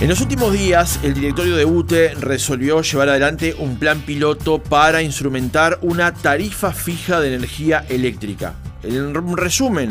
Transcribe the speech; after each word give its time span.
En 0.00 0.08
los 0.08 0.20
últimos 0.20 0.52
días, 0.52 0.98
el 1.04 1.14
directorio 1.14 1.56
de 1.56 1.64
UTE 1.64 2.14
resolvió 2.14 2.82
llevar 2.82 3.08
adelante 3.08 3.54
un 3.56 3.78
plan 3.78 4.00
piloto 4.00 4.60
para 4.60 5.02
instrumentar 5.02 5.78
una 5.82 6.12
tarifa 6.12 6.72
fija 6.72 7.20
de 7.20 7.32
energía 7.32 7.86
eléctrica. 7.88 8.54
En 8.82 9.14
resumen, 9.36 9.90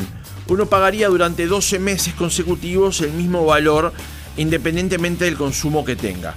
uno 0.49 0.65
pagaría 0.65 1.07
durante 1.07 1.47
12 1.47 1.79
meses 1.79 2.13
consecutivos 2.15 2.99
el 2.99 3.13
mismo 3.13 3.45
valor 3.45 3.93
independientemente 4.35 5.23
del 5.23 5.37
consumo 5.37 5.85
que 5.85 5.95
tenga. 5.95 6.35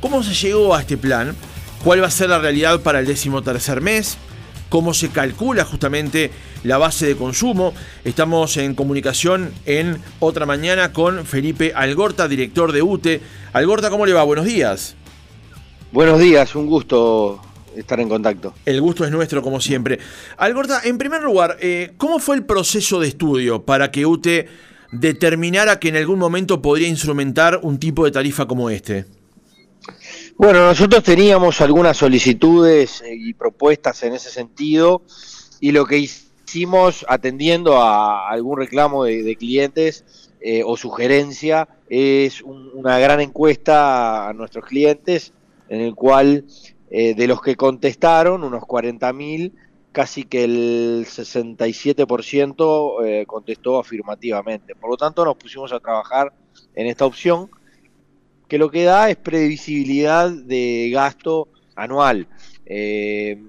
¿Cómo 0.00 0.22
se 0.22 0.32
llegó 0.32 0.74
a 0.74 0.80
este 0.80 0.96
plan? 0.96 1.34
¿Cuál 1.82 2.02
va 2.02 2.06
a 2.06 2.12
ser 2.12 2.30
la 2.30 2.38
realidad 2.38 2.80
para 2.80 3.00
el 3.00 3.06
décimo 3.06 3.42
tercer 3.42 3.80
mes? 3.80 4.18
¿Cómo 4.68 4.94
se 4.94 5.08
calcula 5.08 5.64
justamente 5.64 6.30
la 6.64 6.78
base 6.78 7.06
de 7.06 7.16
consumo? 7.16 7.74
Estamos 8.04 8.56
en 8.56 8.74
comunicación 8.74 9.52
en 9.66 10.00
otra 10.18 10.46
mañana 10.46 10.92
con 10.92 11.26
Felipe 11.26 11.72
Algorta, 11.74 12.28
director 12.28 12.72
de 12.72 12.82
UTE. 12.82 13.20
Algorta, 13.52 13.90
¿cómo 13.90 14.06
le 14.06 14.12
va? 14.12 14.22
Buenos 14.22 14.44
días. 14.44 14.96
Buenos 15.92 16.20
días, 16.20 16.54
un 16.54 16.66
gusto 16.66 17.40
estar 17.74 17.98
en 18.00 18.08
contacto. 18.08 18.54
El 18.64 18.80
gusto 18.80 19.04
es 19.04 19.10
nuestro, 19.10 19.42
como 19.42 19.60
siempre. 19.60 19.98
Algorta, 20.36 20.82
en 20.84 20.98
primer 20.98 21.22
lugar, 21.22 21.56
eh, 21.60 21.92
¿cómo 21.96 22.18
fue 22.18 22.36
el 22.36 22.44
proceso 22.44 23.00
de 23.00 23.08
estudio 23.08 23.64
para 23.64 23.90
que 23.90 24.06
UTE 24.06 24.48
determinara 24.92 25.78
que 25.78 25.88
en 25.88 25.96
algún 25.96 26.18
momento 26.18 26.62
podría 26.62 26.88
instrumentar 26.88 27.60
un 27.62 27.78
tipo 27.78 28.04
de 28.04 28.10
tarifa 28.10 28.46
como 28.46 28.70
este? 28.70 29.06
Bueno, 30.36 30.66
nosotros 30.66 31.02
teníamos 31.02 31.60
algunas 31.60 31.96
solicitudes 31.96 33.02
y 33.06 33.34
propuestas 33.34 34.02
en 34.02 34.14
ese 34.14 34.30
sentido 34.30 35.02
y 35.60 35.72
lo 35.72 35.84
que 35.84 35.98
hicimos 35.98 36.29
atendiendo 37.08 37.80
a 37.80 38.28
algún 38.28 38.58
reclamo 38.58 39.04
de, 39.04 39.36
clientes 39.36 40.30
eh, 40.40 40.62
o 40.64 40.76
sugerencia 40.76 41.68
es 41.88 42.42
una 42.42 42.98
gran 42.98 43.20
encuesta 43.20 44.28
a 44.28 44.32
nuestros 44.32 44.64
clientes 44.64 45.32
en 45.68 45.80
el 45.80 45.94
cual 45.94 46.44
eh, 46.90 47.14
de 47.14 47.26
los 47.26 47.42
que 47.42 47.56
contestaron, 47.56 48.42
unos 48.42 48.62
40.000, 48.62 49.52
casi 49.92 50.24
que 50.24 50.44
el 50.44 51.04
67% 51.06 53.26
contestó 53.26 53.78
afirmativamente. 53.78 54.74
Por 54.74 54.90
lo 54.90 54.96
tanto, 54.96 55.24
nos 55.24 55.36
pusimos 55.36 55.72
a 55.72 55.80
trabajar 55.80 56.32
en 56.74 56.86
esta 56.86 57.06
opción 57.06 57.50
que 58.50 58.58
lo 58.58 58.70
que 58.70 58.82
da 58.82 59.10
es 59.10 59.16
previsibilidad 59.16 60.30
de 60.30 60.90
gasto 60.92 61.48
anual. 61.76 62.26
Eh, 62.66 63.40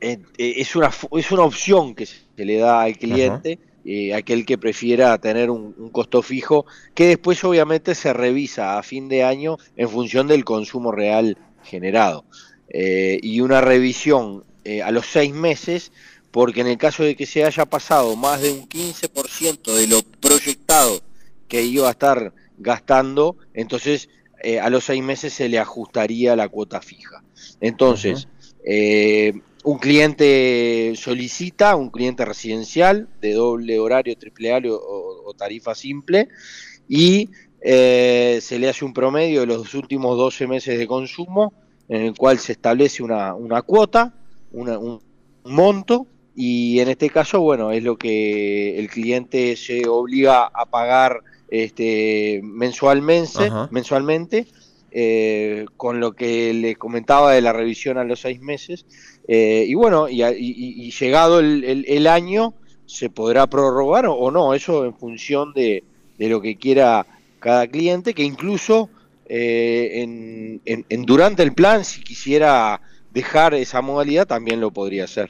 eh, 0.00 0.18
es, 0.36 0.74
una, 0.76 0.90
es 1.12 1.30
una 1.30 1.42
opción 1.42 1.94
que 1.94 2.06
se 2.06 2.16
le 2.44 2.56
da 2.58 2.82
al 2.82 2.96
cliente, 2.96 3.58
eh, 3.84 4.14
aquel 4.14 4.44
que 4.44 4.58
prefiera 4.58 5.16
tener 5.18 5.50
un, 5.50 5.90
costo 5.90 6.22
fijo, 6.22 6.66
que 6.94 7.06
después 7.06 7.42
obviamente 7.44 7.94
se 7.94 8.12
revisa 8.12 8.78
a 8.78 8.82
fin 8.82 9.08
de 9.08 9.24
año 9.24 9.56
en 9.76 9.88
función 9.88 10.26
del 10.26 10.44
consumo 10.44 10.92
real 10.92 11.36
generado. 11.62 12.24
y 12.72 13.40
una 13.40 13.60
revisión 13.60 14.44
a 14.84 14.90
los 14.92 15.06
seis 15.06 15.34
meses, 15.34 15.90
porque 16.30 16.60
en 16.60 16.68
el 16.68 16.78
caso 16.78 17.02
de 17.02 17.16
que 17.16 17.26
se 17.26 17.44
haya 17.44 17.66
pasado 17.66 18.14
más 18.14 18.40
de 18.40 18.52
un 18.52 18.68
15% 18.68 19.74
de 19.74 19.86
lo 19.88 20.02
proyectado 20.20 21.00
que 21.48 21.64
iba 21.64 21.88
a 21.88 21.90
estar 21.90 22.32
gastando, 22.58 23.36
entonces 23.54 24.08
eh, 24.42 24.60
a 24.60 24.70
los 24.70 24.84
seis 24.84 25.02
meses 25.02 25.34
se 25.34 25.48
le 25.48 25.58
ajustaría 25.58 26.36
la 26.36 26.48
cuota 26.48 26.80
fija. 26.80 27.22
Entonces, 27.60 28.28
eh, 28.64 29.32
un 29.64 29.78
cliente 29.78 30.92
solicita, 30.96 31.76
un 31.76 31.90
cliente 31.90 32.24
residencial 32.24 33.08
de 33.20 33.34
doble 33.34 33.78
horario, 33.78 34.16
triple 34.16 34.52
A 34.52 34.60
o, 34.64 35.34
tarifa 35.36 35.74
simple, 35.74 36.28
y 36.88 37.28
eh, 37.60 38.38
se 38.42 38.58
le 38.58 38.68
hace 38.68 38.84
un 38.84 38.92
promedio 38.92 39.40
de 39.40 39.46
los 39.46 39.74
últimos 39.74 40.16
12 40.16 40.46
meses 40.46 40.78
de 40.78 40.86
consumo, 40.86 41.52
en 41.88 42.02
el 42.02 42.16
cual 42.16 42.38
se 42.38 42.52
establece 42.52 43.02
una, 43.02 43.62
cuota, 43.62 44.14
un 44.52 45.00
monto, 45.44 46.06
y 46.34 46.80
en 46.80 46.88
este 46.88 47.10
caso, 47.10 47.40
bueno, 47.40 47.70
es 47.70 47.82
lo 47.82 47.96
que 47.96 48.78
el 48.78 48.88
cliente 48.88 49.56
se 49.56 49.86
obliga 49.88 50.46
a 50.46 50.64
pagar 50.64 51.20
este, 51.50 52.40
mensualmente, 52.42 53.50
mensualmente 53.70 54.46
eh, 54.92 55.66
con 55.76 56.00
lo 56.00 56.12
que 56.12 56.52
le 56.52 56.74
comentaba 56.74 57.32
de 57.32 57.42
la 57.42 57.52
revisión 57.52 57.98
a 57.98 58.04
los 58.04 58.20
seis 58.20 58.40
meses. 58.40 58.86
Eh, 59.32 59.64
y 59.68 59.74
bueno, 59.74 60.08
y, 60.08 60.90
llegado 60.90 61.38
el, 61.38 62.06
año 62.08 62.52
se 62.84 63.10
podrá 63.10 63.46
prorrogar 63.46 64.06
o, 64.08 64.28
no, 64.32 64.54
eso 64.54 64.84
en 64.84 64.92
función 64.92 65.52
de, 65.52 65.84
lo 66.18 66.40
que 66.40 66.56
quiera 66.56 67.06
cada 67.38 67.68
cliente, 67.68 68.12
que 68.12 68.24
incluso 68.24 68.90
eh, 69.28 70.60
en, 70.64 71.06
durante 71.06 71.44
el 71.44 71.54
plan, 71.54 71.84
si 71.84 72.02
quisiera 72.02 72.80
dejar 73.14 73.54
esa 73.54 73.80
modalidad 73.80 74.26
también 74.26 74.60
lo 74.60 74.72
podría 74.72 75.04
hacer. 75.04 75.28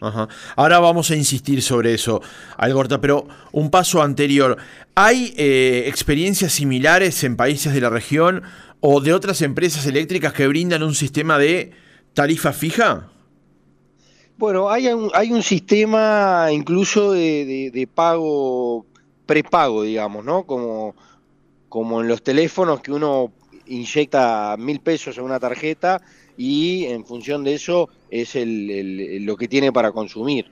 Ahora 0.56 0.78
vamos 0.80 1.10
a 1.10 1.16
insistir 1.16 1.60
sobre 1.60 1.92
eso, 1.92 2.22
Algorta, 2.56 3.02
pero 3.02 3.28
un 3.52 3.70
paso 3.70 4.00
anterior. 4.00 4.56
¿Hay 4.94 5.34
eh, 5.36 5.84
experiencias 5.88 6.54
similares 6.54 7.22
en 7.22 7.36
países 7.36 7.74
de 7.74 7.82
la 7.82 7.90
región 7.90 8.44
o 8.80 9.02
de 9.02 9.12
otras 9.12 9.42
empresas 9.42 9.84
eléctricas 9.84 10.32
que 10.32 10.46
brindan 10.46 10.82
un 10.82 10.94
sistema 10.94 11.36
de 11.36 11.72
tarifa 12.14 12.54
fija? 12.54 13.10
Bueno, 14.40 14.70
hay 14.70 14.86
un, 14.86 15.10
hay 15.12 15.32
un 15.32 15.42
sistema 15.42 16.48
incluso 16.50 17.12
de, 17.12 17.88
pago, 17.94 18.86
prepago, 19.26 19.82
digamos, 19.82 20.24
¿no? 20.24 20.44
Como, 20.44 20.94
como 21.68 22.00
en 22.00 22.08
los 22.08 22.22
teléfonos 22.22 22.80
que 22.80 22.90
uno 22.90 23.34
inyecta 23.66 24.56
mil 24.58 24.80
pesos 24.80 25.18
en 25.18 25.24
una 25.24 25.38
tarjeta 25.38 26.00
y 26.38 26.86
en 26.86 27.04
función 27.04 27.44
de 27.44 27.52
eso 27.52 27.90
es 28.10 28.34
el, 28.34 29.26
lo 29.26 29.36
que 29.36 29.46
tiene 29.46 29.74
para 29.74 29.92
consumir. 29.92 30.46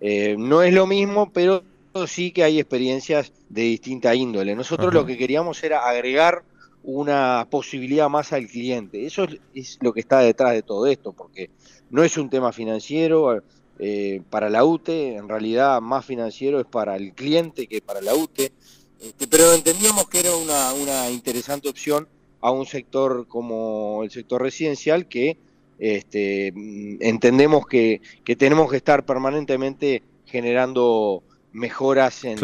Eh, 0.00 0.36
no 0.38 0.62
es 0.62 0.72
lo 0.72 0.86
mismo, 0.86 1.30
pero 1.30 1.62
sí 2.06 2.30
que 2.30 2.44
hay 2.44 2.58
experiencias 2.58 3.30
de 3.50 3.60
distinta 3.60 4.14
índole. 4.14 4.56
Nosotros 4.56 4.94
lo 4.94 5.04
que 5.04 5.18
queríamos 5.18 5.62
era 5.62 5.86
agregar 5.86 6.44
una 6.84 7.46
posibilidad 7.50 8.08
más 8.08 8.32
al 8.32 8.46
cliente. 8.46 9.06
Eso 9.06 9.26
es, 9.54 9.78
lo 9.80 9.92
que 9.92 10.00
está 10.00 10.20
detrás 10.20 10.52
de 10.52 10.62
todo 10.62 10.86
esto, 10.86 11.12
porque 11.12 11.50
no 11.90 12.02
es 12.02 12.16
un 12.16 12.30
tema 12.30 12.52
financiero 12.52 13.42
eh, 13.78 14.22
para 14.30 14.50
la 14.50 14.64
UTE, 14.64 15.16
en 15.16 15.28
realidad 15.28 15.80
más 15.80 16.04
financiero 16.04 16.60
es 16.60 16.66
para 16.66 16.96
el 16.96 17.12
cliente 17.12 17.66
que 17.66 17.80
para 17.80 18.00
la 18.00 18.14
UTE, 18.14 18.52
este, 19.00 19.26
pero 19.26 19.52
entendíamos 19.52 20.08
que 20.08 20.20
era 20.20 20.34
una, 20.34 20.72
una 20.72 21.10
interesante 21.10 21.68
opción 21.68 22.08
a 22.40 22.50
un 22.50 22.66
sector 22.66 23.26
como 23.26 24.02
el 24.04 24.10
sector 24.10 24.42
residencial 24.42 25.06
que 25.06 25.38
este, 25.78 26.52
entendemos 27.00 27.66
que, 27.66 28.00
tenemos 28.38 28.70
que 28.70 28.76
estar 28.76 29.04
permanentemente 29.04 30.02
generando 30.26 31.22
mejoras 31.52 32.24
en, 32.24 32.38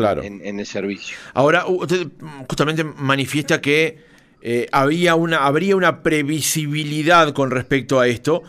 el 0.59 0.67
servicio. 0.67 1.17
Ahora, 1.35 1.67
usted 1.67 2.09
justamente 2.49 2.85
manifiesta 2.85 3.61
que 3.61 3.99
eh, 4.43 4.69
había 4.73 5.15
una, 5.17 5.45
habría 5.45 5.77
una 5.77 6.03
previsibilidad 6.03 7.33
con 7.33 7.51
respecto 7.51 8.01
a 8.01 8.07
esto. 8.07 8.43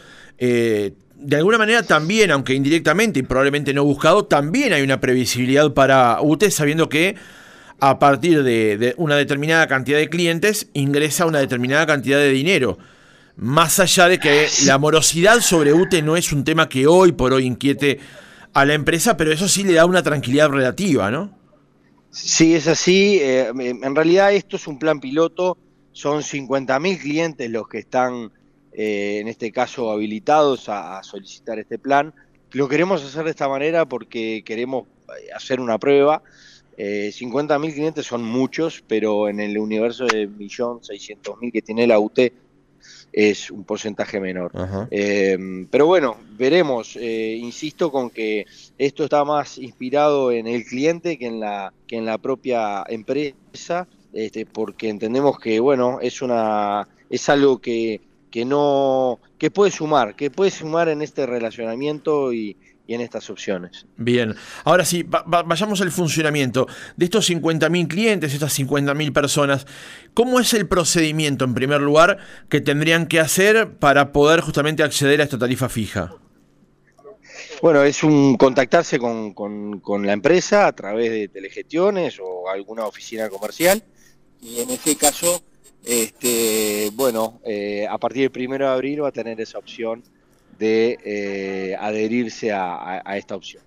Eh, 0.44 0.94
de 1.13 1.35
alguna 1.35 1.59
manera 1.59 1.84
también, 1.84 2.31
aunque 2.31 2.56
indirectamente 2.56 3.19
y 3.19 3.24
probablemente 3.24 3.75
no 3.75 3.84
buscado, 3.84 4.25
también 4.25 4.74
hay 4.74 4.81
una 4.81 5.00
previsibilidad 5.00 5.72
para 5.72 6.19
usted 6.19 6.50
sabiendo 6.50 6.90
que 6.90 7.16
a 7.79 8.00
partir 8.00 8.41
de, 8.41 8.96
una 8.97 9.16
determinada 9.16 9.68
cantidad 9.68 10.00
de 10.00 10.09
clientes 10.09 10.68
ingresa 10.74 11.28
una 11.28 11.38
determinada 11.38 11.85
cantidad 11.85 12.18
de 12.18 12.31
dinero. 12.31 12.79
Más 13.35 13.79
allá 13.79 14.07
de 14.07 14.19
que 14.19 14.47
la 14.66 14.79
morosidad 14.79 15.41
sobre 15.41 15.74
UTE 15.74 16.02
no 16.02 16.18
es 16.18 16.34
un 16.34 16.44
tema 16.44 16.68
que 16.68 16.88
hoy 16.88 17.12
por 17.12 17.34
hoy 17.34 17.46
inquiete 17.46 18.00
a 18.53 18.66
la 18.66 18.73
empresa, 18.73 19.16
pero 19.18 19.31
eso 19.31 19.47
sí 19.47 19.63
le 19.63 19.73
da 19.73 19.85
una 19.85 20.02
tranquilidad 20.02 20.50
relativa, 20.50 21.12
¿no? 21.12 21.38
Sí, 22.09 22.56
es 22.56 22.68
así. 22.68 23.19
Eh, 23.22 23.52
en 23.55 23.96
realidad 23.96 24.34
esto 24.34 24.55
es 24.55 24.66
un 24.66 24.79
plan 24.79 24.99
piloto. 24.99 25.55
Son 25.91 26.23
50.000 26.23 26.99
clientes 26.99 27.49
los 27.49 27.67
que 27.67 27.78
están, 27.78 28.32
eh, 28.73 29.20
en 29.20 29.28
este 29.28 29.52
caso, 29.52 29.91
habilitados 29.91 30.70
a 30.70 31.02
solicitar 31.03 31.59
este 31.59 31.78
plan. 31.79 32.14
Lo 32.52 32.68
queremos 32.68 33.03
hacer 33.03 33.23
de 33.23 33.32
esta 33.32 33.47
manera 33.47 33.85
porque 33.85 34.44
queremos 34.46 34.88
eh, 34.88 35.29
hacer 35.34 35.59
una 35.59 35.78
prueba 35.78 36.22
eh, 36.78 37.12
50.000 37.14 37.73
clientes 37.73 38.06
son 38.06 38.23
muchos, 38.23 38.84
pero 38.88 39.29
en 39.29 39.40
el 39.40 39.58
universo 39.58 40.06
de 40.06 40.28
1.600.000 40.28 41.52
que 41.52 41.62
tiene 41.62 41.85
la 41.85 42.00
UT 42.00 42.20
es 43.14 43.52
un 43.52 43.66
porcentaje 43.66 44.20
menor. 44.20 44.52
Eh, 44.90 45.68
pero 45.70 45.85
bueno, 45.85 46.18
veremos. 46.38 46.97
Eh, 47.00 47.38
insisto 47.40 47.91
con 47.91 48.09
que 48.09 48.46
esto 48.78 49.03
está 49.03 49.23
más 49.26 49.58
inspirado 49.58 50.32
en 50.32 50.47
el 50.47 50.66
cliente 50.66 51.20
que 51.20 51.28
en 51.28 51.40
la, 51.40 51.73
que 51.85 51.97
en 51.97 52.06
la 52.06 52.18
propia 52.18 52.84
empresa, 52.88 53.88
este, 54.14 54.46
porque 54.46 54.90
entendemos 54.90 55.40
que 55.40 55.59
bueno, 55.59 56.00
es 56.02 56.22
una 56.22 56.88
es 57.09 57.29
algo 57.29 57.59
que, 57.59 58.02
que 58.32 58.46
no 58.46 59.20
que 59.38 59.52
puede 59.52 59.72
sumar, 59.72 60.16
que 60.16 60.32
puede 60.32 60.50
sumar 60.50 60.90
en 60.90 61.02
este 61.02 61.26
relacionamiento 61.26 62.34
y, 62.34 62.58
y 62.88 62.94
en 62.94 63.02
estas 63.02 63.30
opciones. 63.30 63.86
Bien, 63.98 64.36
ahora 64.64 64.86
sí, 64.86 65.06
vayamos 65.06 65.82
al 65.82 65.92
funcionamiento. 65.92 66.68
De 66.96 67.06
estos 67.06 67.30
50.000 67.30 67.88
clientes, 67.88 68.34
estas 68.34 68.58
50.000 68.58 69.14
personas, 69.14 69.68
¿cómo 70.14 70.40
es 70.40 70.54
el 70.54 70.68
procedimiento, 70.68 71.46
en 71.46 71.54
primer 71.54 71.82
lugar, 71.82 72.18
que 72.50 72.62
tendrían 72.62 73.08
que 73.08 73.20
hacer 73.20 73.78
para 73.78 74.12
poder 74.12 74.42
justamente 74.42 74.84
acceder 74.84 75.22
a 75.22 75.26
esta 75.26 75.38
tarifa 75.38 75.70
fija? 75.70 76.16
Bueno, 77.62 77.84
es 77.84 78.04
un 78.04 78.38
contactarse 78.38 78.98
con, 78.98 79.34
con 79.34 80.06
la 80.06 80.14
empresa 80.14 80.68
a 80.68 80.74
través 80.74 81.12
de 81.12 81.28
telegestiones 81.28 82.20
o 82.20 82.50
alguna 82.50 82.86
oficina 82.86 83.30
comercial 83.30 83.84
y 84.42 84.60
en 84.60 84.72
ese 84.72 84.96
caso 84.96 85.44
este, 85.84 86.92
bueno, 86.94 87.40
eh, 87.46 87.88
a 87.90 87.98
partir 87.98 88.24
del 88.24 88.32
primero 88.32 88.66
de 88.68 88.72
abril 88.72 89.04
va 89.04 89.10
a 89.10 89.12
tener 89.12 89.40
esa 89.42 89.58
opción 89.58 90.04
de 90.60 91.00
eh, 91.04 91.76
adherirse 91.80 92.52
a, 92.54 93.02
esta 93.18 93.36
opción. 93.36 93.64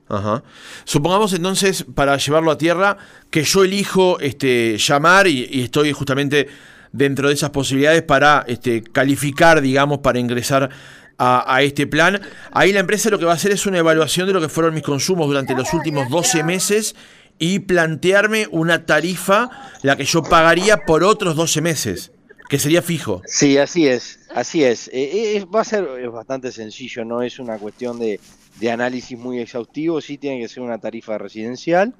Supongamos 0.84 1.32
entonces, 1.32 1.84
para 1.92 2.16
llevarlo 2.18 2.52
a 2.52 2.58
tierra, 2.58 2.96
que 3.30 3.42
yo 3.42 3.64
elijo 3.64 4.20
este, 4.20 4.78
llamar 4.78 5.26
y, 5.26 5.62
estoy 5.64 5.92
justamente 5.92 6.46
dentro 6.92 7.26
de 7.26 7.34
esas 7.34 7.50
posibilidades 7.50 8.02
para 8.02 8.44
este, 8.46 8.84
calificar, 8.84 9.60
digamos, 9.60 9.98
para 9.98 10.20
ingresar 10.20 10.70
a, 11.18 11.56
a, 11.56 11.62
este 11.62 11.88
plan. 11.88 12.20
Ahí 12.52 12.72
la 12.72 12.78
empresa 12.78 13.10
lo 13.10 13.18
que 13.18 13.24
va 13.24 13.32
a 13.32 13.36
hacer 13.36 13.50
es 13.50 13.66
una 13.66 13.78
evaluación 13.78 14.28
de 14.28 14.32
lo 14.32 14.40
que 14.40 14.48
fueron 14.48 14.72
mis 14.72 14.84
consumos 14.84 15.26
durante 15.26 15.52
los 15.54 15.74
últimos 15.74 16.08
12 16.08 16.44
meses 16.44 16.94
y 17.38 17.60
plantearme 17.60 18.46
una 18.50 18.86
tarifa, 18.86 19.50
la 19.82 19.96
que 19.96 20.04
yo 20.04 20.22
pagaría 20.22 20.84
por 20.84 21.04
otros 21.04 21.36
12 21.36 21.60
meses, 21.60 22.12
que 22.48 22.58
sería 22.58 22.82
fijo. 22.82 23.22
Sí, 23.26 23.58
así 23.58 23.88
es, 23.88 24.20
así 24.34 24.64
es. 24.64 24.88
Eh, 24.88 25.36
eh, 25.36 25.44
va 25.44 25.62
a 25.62 25.64
ser 25.64 25.84
bastante 26.10 26.52
sencillo, 26.52 27.04
no 27.04 27.22
es 27.22 27.38
una 27.38 27.58
cuestión 27.58 27.98
de, 27.98 28.20
análisis 28.70 29.18
muy 29.18 29.40
exhaustivo, 29.40 30.00
sí 30.00 30.16
tiene 30.16 30.40
que 30.40 30.48
ser 30.48 30.62
una 30.62 30.78
tarifa 30.78 31.18
residencial 31.18 31.92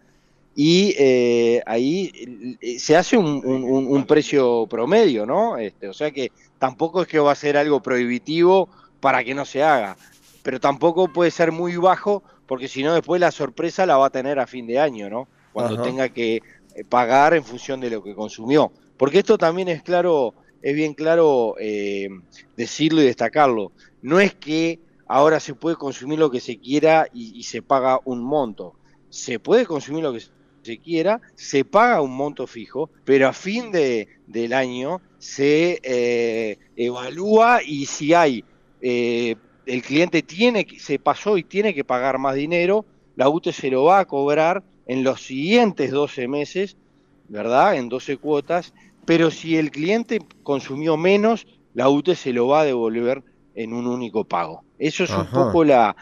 y 0.57 0.95
eh, 0.97 1.63
ahí 1.67 2.57
se 2.79 2.97
hace 2.97 3.19
un, 3.19 4.05
precio 4.09 4.67
promedio, 4.67 5.27
¿no? 5.27 5.59
Este, 5.59 5.89
o 5.89 5.93
sea 5.93 6.11
que 6.11 6.31
tampoco 6.59 7.03
es 7.03 7.09
que 7.09 7.19
va 7.19 7.33
a 7.33 7.35
ser 7.35 7.59
algo 7.59 7.83
prohibitivo 7.83 8.69
para 9.01 9.23
que 9.25 9.35
no 9.35 9.45
se 9.45 9.63
haga, 9.63 9.99
pero 10.43 10.59
tampoco 10.59 11.13
puede 11.13 11.31
ser 11.31 11.53
muy 11.53 11.77
bajo 11.77 12.23
porque 12.47 12.69
si 12.69 12.83
no 12.83 12.95
después 12.95 13.21
la 13.21 13.31
sorpresa 13.31 13.87
la 13.87 13.97
va 13.97 14.07
a 14.07 14.11
tener 14.11 14.39
a 14.39 14.47
fin 14.47 14.67
de 14.67 14.79
año, 14.79 15.09
¿no? 15.09 15.29
Cuando 15.53 15.81
tenga 15.83 16.09
que 16.09 16.43
eh, 16.75 16.85
pagar 16.89 17.35
en 17.35 17.45
función 17.45 17.81
de 17.81 17.91
lo 17.91 18.03
que 18.03 18.15
consumió. 18.15 18.73
Porque 18.97 19.19
esto 19.19 19.39
también 19.39 19.69
es 19.69 19.83
claro, 19.83 20.35
es 20.63 20.75
bien 20.75 20.95
claro 20.95 21.55
eh, 21.59 22.09
decirlo 22.57 23.01
y 23.01 23.07
destacarlo. 23.07 23.73
No 24.03 24.21
es 24.21 24.35
que 24.35 24.81
ahora 25.07 25.41
se 25.41 25.55
puede 25.55 25.77
consumir 25.77 26.19
lo 26.19 26.31
que 26.31 26.41
se 26.41 26.59
quiera 26.59 27.07
y, 27.13 27.43
se 27.45 27.63
paga 27.63 28.01
un 28.05 28.23
monto. 28.23 28.75
Se 29.11 29.39
puede 29.39 29.67
consumir 29.67 30.03
lo 30.03 30.13
que 30.13 30.23
se 30.63 30.79
quiera, 30.79 31.21
se 31.35 31.65
paga 31.65 32.01
un 32.01 32.17
monto 32.17 32.47
fijo, 32.47 32.91
pero 33.05 33.29
a 33.29 33.33
fin 33.33 33.71
de, 33.71 34.09
del 34.27 34.53
año 34.53 35.01
se 35.19 35.81
eh, 35.83 36.59
evalúa 36.77 37.61
y 37.63 37.87
si 37.87 38.15
hay 38.15 38.45
el 39.67 39.83
cliente 39.83 40.23
tiene, 40.23 40.67
se 40.79 40.99
pasó 40.99 41.39
y 41.39 41.45
tiene 41.45 41.75
que 41.75 41.85
pagar 41.85 42.19
más 42.19 42.35
dinero, 42.35 42.85
la 43.17 43.29
UTE 43.29 43.53
se 43.53 43.71
lo 43.71 43.85
va 43.85 44.01
a 44.01 44.05
cobrar 44.05 44.63
en 44.87 45.05
los 45.05 45.23
siguientes 45.23 45.91
12 45.91 46.29
meses, 46.29 46.77
¿verdad? 47.29 47.77
En 47.77 47.89
12 47.89 48.17
cuotas, 48.19 48.75
pero 49.05 49.31
si 49.31 49.57
el 49.57 49.71
cliente 49.71 50.21
consumió 50.43 50.97
menos, 50.97 51.47
la 51.75 51.89
UTE 51.89 52.15
se 52.15 52.33
lo 52.33 52.49
va 52.49 52.61
a 52.61 52.65
devolver 52.65 53.23
en 53.55 53.73
un 53.73 53.87
único 53.87 54.25
pago. 54.25 54.65
Eso 54.79 55.05
es 55.05 55.11
un 55.11 55.27
poco 55.27 55.65
la, 55.65 55.97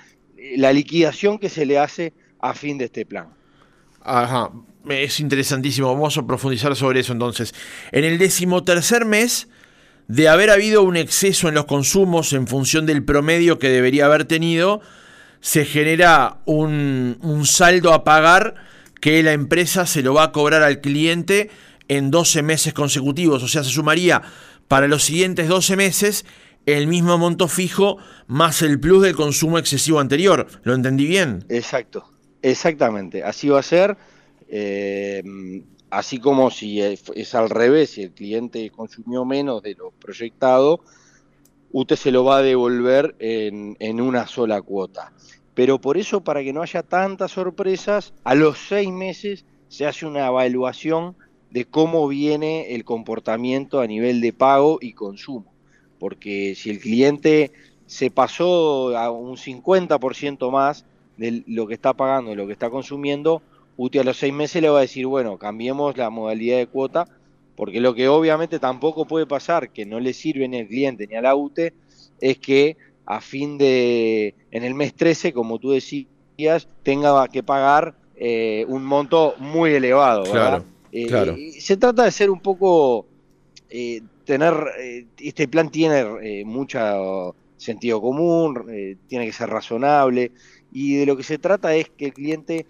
la 0.56 0.72
liquidación 0.72 1.38
que 1.38 1.48
se 1.48 1.66
le 1.66 1.78
hace 1.78 2.12
a 2.40 2.54
fin 2.54 2.78
de 2.78 2.86
este 2.86 3.06
plan. 3.06 3.28
Ajá, 4.00 4.50
es 4.88 5.20
interesantísimo. 5.20 5.92
Vamos 5.92 6.16
a 6.18 6.26
profundizar 6.26 6.74
sobre 6.74 7.00
eso 7.00 7.12
entonces. 7.12 7.54
En 7.92 8.04
el 8.04 8.18
decimotercer 8.18 9.04
mes 9.04 9.48
de 10.08 10.28
haber 10.28 10.50
habido 10.50 10.82
un 10.82 10.96
exceso 10.96 11.48
en 11.48 11.54
los 11.54 11.64
consumos 11.64 12.32
en 12.32 12.46
función 12.46 12.86
del 12.86 13.04
promedio 13.04 13.58
que 13.58 13.68
debería 13.68 14.06
haber 14.06 14.24
tenido, 14.24 14.80
se 15.40 15.64
genera 15.64 16.38
un, 16.44 17.16
saldo 17.44 17.92
a 17.92 18.04
pagar 18.04 18.54
que 19.00 19.22
la 19.22 19.32
empresa 19.32 19.86
se 19.86 20.02
lo 20.02 20.14
va 20.14 20.24
a 20.24 20.32
cobrar 20.32 20.62
al 20.62 20.80
cliente 20.80 21.50
en 21.88 22.10
12 22.10 22.42
meses 22.42 22.72
consecutivos. 22.72 23.42
O 23.42 23.48
sea, 23.48 23.64
se 23.64 23.70
sumaría 23.70 24.22
para 24.68 24.86
los 24.86 25.02
siguientes 25.02 25.48
12 25.48 25.76
meses 25.76 26.24
el 26.64 26.86
mismo 26.86 27.18
monto 27.18 27.48
fijo 27.48 27.98
más 28.28 28.62
el 28.62 28.78
plus 28.78 29.02
del 29.02 29.16
consumo 29.16 29.58
excesivo 29.58 29.98
anterior. 29.98 30.46
¿Lo 30.62 30.74
entendí 30.74 31.06
bien? 31.06 31.44
Exacto, 31.48 32.08
exactamente. 32.40 33.24
Así 33.24 33.48
va 33.48 33.58
a 33.58 33.64
ser. 33.64 33.96
Eh, 34.48 35.22
así 35.92 36.18
como 36.18 36.50
si 36.50 36.80
es, 36.80 37.34
al 37.34 37.50
revés, 37.50 37.90
si 37.90 38.04
el 38.04 38.12
cliente 38.12 38.70
consumió 38.70 39.26
menos 39.26 39.62
de 39.62 39.74
lo 39.74 39.90
proyectado, 39.90 40.80
usted 41.70 41.96
se 41.96 42.10
lo 42.10 42.24
va 42.24 42.38
a 42.38 42.42
devolver 42.42 43.14
en, 43.18 44.00
una 44.00 44.26
sola 44.26 44.62
cuota. 44.62 45.12
Pero 45.52 45.82
por 45.82 45.98
eso, 45.98 46.24
para 46.24 46.42
que 46.42 46.54
no 46.54 46.62
haya 46.62 46.82
tantas 46.82 47.32
sorpresas, 47.32 48.14
a 48.24 48.34
los 48.34 48.56
seis 48.56 48.88
meses 48.90 49.44
se 49.68 49.84
hace 49.84 50.06
una 50.06 50.28
evaluación 50.28 51.14
de 51.50 51.66
cómo 51.66 52.08
viene 52.08 52.74
el 52.74 52.86
comportamiento 52.86 53.80
a 53.80 53.86
nivel 53.86 54.22
de 54.22 54.32
pago 54.32 54.78
y 54.80 54.94
consumo. 54.94 55.52
Porque 55.98 56.54
si 56.56 56.70
el 56.70 56.78
cliente 56.80 57.52
se 57.84 58.10
pasó 58.10 58.96
a 58.96 59.10
un 59.10 59.36
50% 59.36 60.50
más 60.50 60.86
de 61.18 61.44
lo 61.46 61.66
que 61.66 61.74
está 61.74 61.92
pagando, 61.92 62.30
de 62.30 62.36
lo 62.36 62.46
que 62.46 62.54
está 62.54 62.70
consumiendo, 62.70 63.42
UTI 63.76 63.98
a 63.98 64.04
los 64.04 64.18
seis 64.18 64.32
meses 64.32 64.62
le 64.62 64.68
va 64.68 64.78
a 64.78 64.82
decir, 64.82 65.06
bueno, 65.06 65.38
cambiemos 65.38 65.96
la 65.96 66.10
modalidad 66.10 66.58
de 66.58 66.66
cuota, 66.66 67.06
porque 67.56 67.80
lo 67.80 67.94
que 67.94 68.08
obviamente 68.08 68.58
tampoco 68.58 69.06
puede 69.06 69.26
pasar, 69.26 69.70
que 69.70 69.86
no 69.86 70.00
le 70.00 70.12
sirve 70.12 70.48
ni 70.48 70.60
al 70.60 70.66
cliente 70.66 71.06
ni 71.06 71.16
a 71.16 71.22
la 71.22 71.34
UTE, 71.34 71.72
es 72.20 72.38
que 72.38 72.76
a 73.06 73.20
fin 73.20 73.58
de, 73.58 74.34
en 74.50 74.64
el 74.64 74.74
mes 74.74 74.94
13, 74.94 75.32
como 75.32 75.58
tú 75.58 75.70
decías, 75.70 76.68
tenga 76.82 77.28
que 77.28 77.42
pagar 77.42 77.94
eh, 78.16 78.64
un 78.68 78.84
monto 78.84 79.34
muy 79.38 79.72
elevado. 79.72 80.24
Claro, 80.24 80.64
eh, 80.92 81.06
claro. 81.06 81.36
se 81.58 81.76
trata 81.76 82.04
de 82.04 82.10
ser 82.10 82.30
un 82.30 82.40
poco, 82.40 83.06
eh, 83.68 84.00
tener, 84.24 84.54
este 85.18 85.48
plan 85.48 85.70
tiene 85.70 86.44
mucho 86.44 87.34
sentido 87.56 88.00
común, 88.00 88.98
tiene 89.08 89.26
que 89.26 89.32
ser 89.32 89.50
razonable, 89.50 90.32
y 90.72 90.96
de 90.96 91.06
lo 91.06 91.16
que 91.16 91.22
se 91.22 91.38
trata 91.38 91.74
es 91.74 91.90
que 91.90 92.06
el 92.06 92.14
cliente 92.14 92.66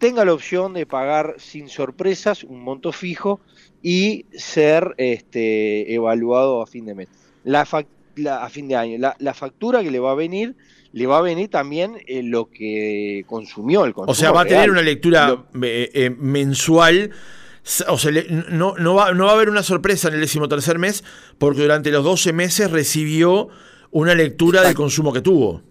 tenga 0.00 0.24
la 0.24 0.32
opción 0.32 0.72
de 0.72 0.86
pagar 0.86 1.36
sin 1.38 1.68
sorpresas 1.68 2.42
un 2.42 2.64
monto 2.64 2.90
fijo 2.90 3.38
y 3.82 4.24
ser 4.32 4.94
este, 4.96 5.94
evaluado 5.94 6.62
a 6.62 6.66
fin 6.66 6.86
de 6.86 6.94
mes. 6.94 7.08
La, 7.44 7.60
a 7.60 8.48
fin 8.48 8.66
de 8.66 8.76
año. 8.76 8.98
La, 9.18 9.34
factura 9.34 9.82
que 9.82 9.90
le 9.90 10.00
va 10.00 10.12
a 10.12 10.14
venir, 10.14 10.56
le 10.92 11.06
va 11.06 11.18
a 11.18 11.20
venir 11.20 11.50
también 11.50 11.98
eh, 12.06 12.22
lo 12.22 12.50
que 12.50 13.24
consumió 13.26 13.84
el 13.84 13.92
consumo. 13.92 14.12
O 14.12 14.14
sea, 14.14 14.32
va 14.32 14.40
a 14.40 14.46
tener 14.46 14.70
una 14.70 14.82
lectura 14.82 15.44
eh, 15.62 15.90
eh, 15.92 16.10
mensual. 16.10 17.10
O 17.88 17.98
sea, 17.98 18.10
no, 18.48 18.74
no, 18.78 18.94
va, 18.94 19.12
no 19.12 19.26
va 19.26 19.32
a 19.32 19.34
haber 19.34 19.50
una 19.50 19.62
sorpresa 19.62 20.08
en 20.08 20.14
el 20.14 20.20
decimotercer 20.20 20.78
mes 20.78 21.04
porque 21.36 21.60
durante 21.60 21.90
los 21.90 22.02
12 22.04 22.32
meses 22.32 22.70
recibió 22.70 23.48
una 23.90 24.14
lectura 24.14 24.62
del 24.62 24.74
consumo 24.74 25.12
que 25.12 25.20
tuvo. 25.20 25.62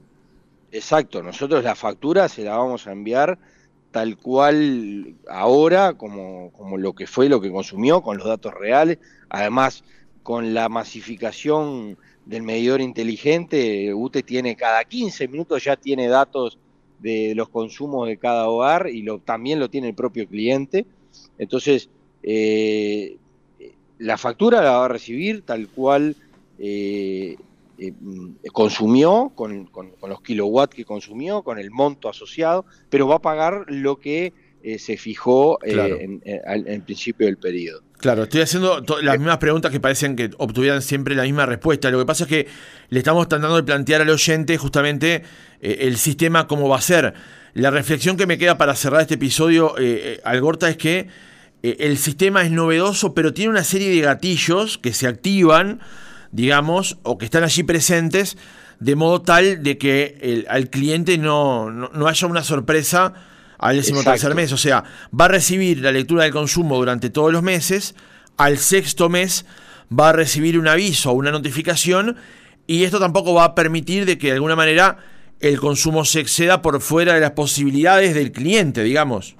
Exacto, 0.72 1.24
nosotros 1.24 1.63
la 1.63 1.74
factura 1.74 2.30
se 2.30 2.44
la 2.44 2.56
vamos 2.56 2.86
a 2.86 2.92
enviar 2.92 3.39
tal 3.91 4.17
cual 4.17 5.15
ahora, 5.29 5.93
como, 5.93 6.51
como 6.51 6.77
lo 6.77 6.93
que 6.93 7.08
fue, 7.08 7.29
lo 7.29 7.41
que 7.41 7.51
consumió, 7.51 8.01
con 8.01 8.17
los 8.17 8.27
datos 8.27 8.53
reales. 8.53 9.00
Además, 9.29 9.84
con 10.24 10.53
la 10.53 10.69
masificación 10.69 11.98
del 12.25 12.43
medidor 12.43 12.81
inteligente, 12.81 13.93
UTE 13.93 14.24
tiene 14.24 14.55
cada 14.55 14.84
15 14.84 15.27
minutos 15.27 15.63
ya 15.63 15.75
tiene 15.75 16.08
datos 16.08 16.60
de 17.00 17.34
los 17.36 17.50
consumos 17.50 18.08
de 18.08 18.17
cada 18.17 18.48
hogar 18.48 18.89
y 18.89 19.01
lo, 19.01 19.19
también 19.19 19.60
lo 19.60 19.69
tiene 19.69 19.89
el 19.89 19.96
propio 19.96 20.27
cliente. 20.27 20.86
Entonces, 21.38 21.89
eh, 22.22 23.17
la 23.98 24.17
factura 24.17 24.62
la 24.62 24.72
va 24.72 24.86
a 24.86 24.89
recibir 24.89 25.41
tal 25.41 25.67
cual 25.69 26.15
eh, 26.60 27.38
eh, 27.82 27.94
mm, 27.98 28.48
consumió, 28.52 29.32
con, 29.36 29.70
los 30.08 30.22
kilowatts 30.22 30.76
que 30.76 30.84
consumió, 30.84 31.44
con 31.44 31.58
el 31.60 31.72
monto 31.72 32.10
asociado, 32.10 32.66
pero 32.90 33.08
va 33.08 33.16
a 33.16 33.22
pagar 33.22 33.66
lo 33.68 33.98
que 33.98 34.34
eh, 34.62 34.78
se 34.80 34.98
fijó 34.98 35.60
eh, 35.64 36.20
en, 36.26 36.82
principio 36.82 37.26
del 37.26 37.38
periodo. 37.38 37.82
Claro, 38.00 38.24
estoy 38.24 38.42
haciendo 38.42 38.84
las 39.02 39.18
mismas 39.18 39.38
preguntas 39.38 39.72
que 39.72 39.80
parecen 39.80 40.18
que 40.18 40.30
obtuvieran 40.38 40.82
siempre 40.82 41.16
la 41.16 41.24
misma 41.24 41.46
respuesta. 41.46 41.90
Lo 41.90 42.00
que 42.00 42.06
pasa 42.06 42.26
es 42.26 42.30
que 42.30 42.48
le 42.90 43.00
estamos 43.00 43.30
tratando 43.30 43.56
de 43.56 43.64
plantear 43.64 44.02
al 44.02 44.10
oyente 44.10 44.58
justamente 44.58 45.24
el 45.62 45.96
sistema 45.98 46.48
cómo 46.48 46.68
va 46.68 46.78
a 46.78 46.82
ser. 46.82 47.14
La 47.54 47.72
reflexión 47.72 48.18
que 48.18 48.26
me 48.26 48.38
queda 48.38 48.58
para 48.58 48.76
cerrar 48.76 49.02
este 49.02 49.16
episodio, 49.16 49.76
Algorta, 50.24 50.70
es 50.70 50.78
que 50.78 51.08
el 51.62 51.98
sistema 51.98 52.44
es 52.44 52.52
novedoso, 52.52 53.14
pero 53.14 53.34
tiene 53.34 53.52
una 53.52 53.66
serie 53.66 53.90
de 53.90 54.00
gatillos 54.00 54.78
que 54.78 54.94
se 54.94 55.08
activan 55.08 55.82
digamos, 56.32 56.98
o 57.04 57.18
que 57.18 57.26
están 57.26 57.44
allí 57.44 57.64
presentes 57.64 58.38
de 58.80 58.96
modo 58.96 59.22
tal 59.22 59.62
de 59.62 59.78
que 59.78 60.18
el, 60.22 60.46
al 60.50 60.70
cliente 60.70 61.18
no, 61.18 61.70
no, 61.70 62.08
haya 62.08 62.28
una 62.28 62.44
sorpresa 62.44 63.14
al 63.58 63.76
décimo 63.76 64.04
tercer 64.04 64.34
mes. 64.36 64.54
O 64.54 64.58
sea, 64.58 64.84
va 65.18 65.26
a 65.26 65.30
recibir 65.30 65.80
la 65.80 65.92
lectura 65.92 66.24
del 66.24 66.32
consumo 66.32 66.78
durante 66.78 67.10
todos 67.10 67.32
los 67.32 67.44
meses, 67.44 67.96
al 68.38 68.58
sexto 68.58 69.10
mes 69.10 69.46
va 69.92 70.10
a 70.10 70.14
recibir 70.14 70.58
un 70.58 70.68
aviso 70.68 71.12
o 71.12 71.14
una 71.14 71.32
notificación 71.32 72.16
y 72.68 72.84
esto 72.84 73.00
tampoco 73.00 73.34
va 73.34 73.44
a 73.44 73.56
permitir 73.56 74.06
de 74.06 74.18
que 74.18 74.28
de 74.28 74.34
alguna 74.34 74.56
manera 74.56 74.98
el 75.40 75.60
consumo 75.60 76.06
se 76.06 76.20
exceda 76.20 76.62
por 76.62 76.80
fuera 76.82 77.14
de 77.14 77.20
las 77.20 77.32
posibilidades 77.32 78.14
del 78.14 78.32
cliente, 78.32 78.84
digamos. 78.84 79.36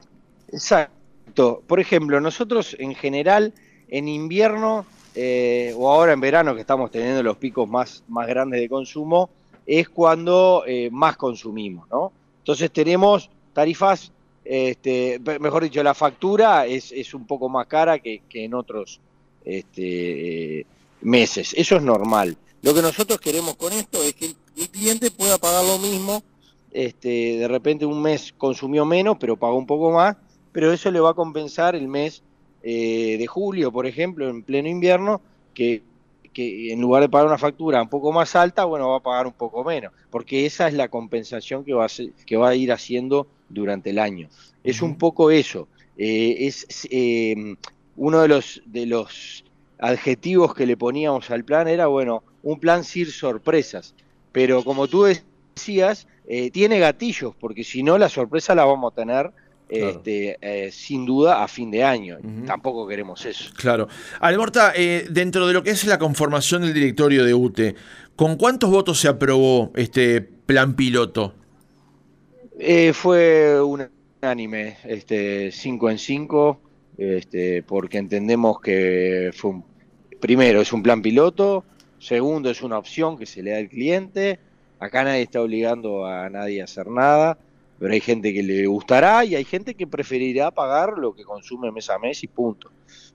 Exacto. 0.52 1.64
Por 1.68 1.80
ejemplo, 1.80 2.20
nosotros 2.20 2.76
en 2.80 2.96
general 2.96 3.54
en 3.90 4.08
invierno 4.08 4.86
eh, 5.22 5.74
o 5.76 5.92
ahora 5.92 6.14
en 6.14 6.22
verano 6.22 6.56
que 6.56 6.62
estamos 6.62 6.90
teniendo 6.92 7.22
los 7.22 7.36
picos 7.36 7.68
más, 7.68 8.06
más 8.08 8.26
grandes 8.26 8.62
de 8.62 8.70
consumo, 8.70 9.30
es 9.66 9.90
cuando 9.90 10.64
eh, 10.66 10.90
más 10.94 11.18
consumimos, 11.18 11.90
¿no? 11.90 12.14
Entonces 12.38 12.72
tenemos 12.72 13.30
tarifas, 13.52 14.14
este, 14.46 15.20
mejor 15.42 15.64
dicho, 15.64 15.84
la 15.84 15.94
factura 15.94 16.66
es, 16.66 16.94
es 16.94 17.14
un 17.14 17.28
poco 17.28 17.50
más 17.50 17.68
cara 17.68 18.00
que, 18.00 18.22
en 18.34 18.54
otros 18.54 19.02
este, 19.44 20.66
meses. 21.02 21.54
Eso 21.58 21.76
es 21.76 21.82
normal. 21.82 22.38
Lo 22.62 22.74
que 22.74 22.82
nosotros 22.82 23.20
queremos 23.20 23.56
con 23.56 23.74
esto 23.74 24.02
es 24.02 24.14
que 24.14 24.34
el 24.56 24.70
cliente 24.70 25.12
pueda 25.12 25.38
pagar 25.38 25.66
lo 25.66 25.80
mismo. 25.80 26.24
Este, 26.72 27.40
de 27.40 27.48
repente 27.50 27.86
un 27.86 28.02
mes 28.02 28.34
consumió 28.38 28.86
menos, 28.86 29.18
pero 29.20 29.36
pagó 29.36 29.58
un 29.58 29.68
poco 29.68 29.92
más, 29.92 30.16
pero 30.54 30.72
eso 30.72 30.90
le 30.90 31.02
va 31.02 31.10
a 31.10 31.14
compensar 31.14 31.76
el 31.76 31.90
mes 31.90 32.24
eh, 32.64 33.18
de 33.18 33.28
julio, 33.28 33.72
por 33.72 33.86
ejemplo, 33.86 34.30
en 34.30 34.44
pleno 34.44 34.68
invierno, 34.68 35.22
que, 35.54 35.84
en 36.36 36.80
lugar 36.80 37.02
de 37.02 37.10
pagar 37.10 37.28
una 37.28 37.38
factura 37.38 37.82
un 37.82 37.90
poco 37.90 38.12
más 38.12 38.36
alta, 38.36 38.64
bueno, 38.66 38.90
va 38.90 38.98
a 38.98 39.02
pagar 39.02 39.28
un 39.28 39.34
poco 39.34 39.64
menos, 39.64 39.92
porque 40.10 40.46
esa 40.46 40.68
es 40.68 40.74
la 40.74 40.88
compensación 40.88 41.66
que 41.66 41.74
va 41.74 41.86
a, 41.86 41.90
que 42.26 42.38
va 42.38 42.50
a 42.50 42.56
ir 42.56 42.72
haciendo 42.72 43.28
durante 43.50 43.90
el 43.90 44.00
año. 44.00 44.30
Es 44.64 44.82
un 44.82 44.98
poco 44.98 45.32
eso. 45.32 45.68
Eh, 45.98 46.48
es 46.48 46.66
em, 46.92 47.58
uno 47.98 48.22
de 48.22 48.28
los, 48.30 48.62
de 48.66 48.86
los 48.86 49.44
adjetivos 49.80 50.54
que 50.54 50.66
le 50.66 50.78
poníamos 50.78 51.30
al 51.32 51.44
plan 51.44 51.68
era, 51.68 51.88
bueno, 51.88 52.24
un 52.44 52.60
plan 52.60 52.84
sin 52.84 53.08
sorpresas. 53.08 53.96
Pero 54.32 54.64
como 54.64 54.88
tú 54.88 55.04
decías, 55.04 56.08
eh, 56.28 56.52
tiene 56.52 56.80
gatillos, 56.80 57.36
porque 57.36 57.64
si 57.64 57.84
no, 57.84 57.98
la 57.98 58.08
sorpresa 58.08 58.56
la 58.56 58.66
vamos 58.66 58.94
a 58.94 58.96
tener 58.96 59.32
este, 59.70 60.38
eh, 60.42 60.72
sin 60.72 61.06
duda 61.06 61.44
a 61.44 61.48
fin 61.48 61.70
de 61.70 61.84
año. 61.84 62.18
Tampoco 62.46 62.88
queremos 62.88 63.26
eso. 63.26 63.52
Claro. 63.56 63.88
Alberta, 64.20 64.74
eh, 64.76 65.06
dentro 65.10 65.48
de 65.48 65.54
lo 65.54 65.64
que 65.64 65.70
es 65.70 65.86
la 65.86 66.00
conformación 66.00 66.64
del 66.64 66.74
directorio 66.74 67.24
de 67.24 67.34
UTE, 67.34 67.76
¿con 68.16 68.36
cuántos 68.36 68.70
votos 68.72 69.00
se 69.00 69.08
aprobó 69.08 69.72
este 69.76 70.22
plan 70.22 70.76
piloto? 70.76 71.36
Eh, 72.58 72.92
fue 72.94 73.62
unánime, 73.62 74.78
este, 74.84 75.52
cinco 75.52 75.90
en 75.90 76.00
cinco, 76.00 76.60
este, 76.98 77.64
porque 77.64 78.00
entendemos 78.00 78.60
que 78.60 79.32
fue 79.34 79.54
primero 80.20 80.60
es 80.60 80.74
un 80.74 80.84
plan 80.84 81.02
piloto, 81.02 81.64
segundo 82.00 82.50
es 82.50 82.62
una 82.62 82.78
opción 82.78 83.18
que 83.18 83.26
se 83.26 83.42
le 83.42 83.52
da 83.52 83.58
al 83.60 83.70
cliente, 83.70 84.40
acá 84.80 85.06
nadie 85.06 85.22
está 85.22 85.42
obligando 85.42 86.06
a 86.06 86.30
nadie 86.30 86.60
a 86.60 86.66
hacer 86.66 86.88
nada 86.88 87.38
pero 87.80 87.94
hay 87.94 88.02
gente 88.02 88.34
que 88.34 88.44
le 88.44 88.68
gustará 88.68 89.24
y 89.24 89.36
hay 89.36 89.46
gente 89.46 89.74
que 89.74 89.88
preferirá 89.88 90.52
pagar 90.52 90.98
lo 90.98 91.16
que 91.16 91.24
consume 91.24 91.72
mes 91.72 91.90
a 91.90 91.98
mes 91.98 92.24
y 92.24 92.28
punto. 92.28 92.70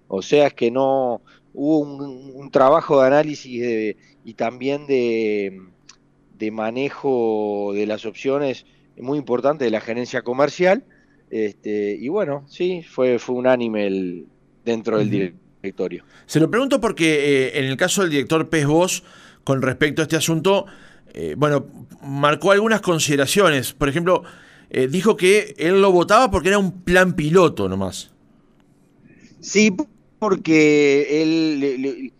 O 0.08 0.22
sea, 0.22 0.48
es 0.48 0.54
que 0.54 0.70
no 0.70 1.20
hubo 1.52 1.78
un, 1.80 2.50
trabajo 2.50 3.00
de 3.00 3.06
análisis 3.06 3.96
y 4.24 4.34
también 4.34 4.86
de, 4.86 5.60
manejo 6.50 7.72
de 7.74 7.86
las 7.86 8.04
opciones 8.04 8.66
muy 8.96 9.18
importante 9.18 9.64
de 9.64 9.70
la 9.70 9.80
gerencia 9.80 10.22
comercial. 10.22 10.84
Este, 11.30 11.96
y 12.00 12.08
bueno, 12.08 12.44
sí, 12.48 12.82
fue, 12.82 13.18
fue 13.18 13.34
unánime 13.34 13.86
el, 13.86 14.26
dentro 14.64 14.98
del 14.98 15.10
directorio. 15.62 16.04
Se 16.26 16.40
lo 16.40 16.50
pregunto 16.50 16.80
porque 16.80 17.48
eh, 17.48 17.58
en 17.58 17.64
el 17.66 17.76
caso 17.76 18.02
del 18.02 18.10
director 18.10 18.48
Pez 18.48 18.66
Vos, 18.66 19.04
con 19.42 19.62
respecto 19.62 20.02
a 20.02 20.04
este 20.04 20.16
asunto, 20.16 20.66
eh, 21.12 21.34
bueno, 21.36 21.66
marcó 22.02 22.52
algunas 22.52 22.80
consideraciones. 22.80 23.72
Por 23.72 23.88
ejemplo, 23.88 24.24
eh, 24.76 24.88
dijo 24.88 25.16
que 25.16 25.54
él 25.56 25.80
lo 25.80 25.92
votaba 25.92 26.32
porque 26.32 26.48
era 26.48 26.58
un 26.58 26.82
plan 26.82 27.14
piloto 27.14 27.68
nomás. 27.68 28.10
Sí, 29.38 29.72
porque 30.18 31.22
él, 31.22 32.12